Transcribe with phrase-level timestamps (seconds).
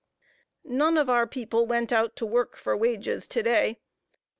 [0.65, 3.77] None of our people went out to work for wages, to day.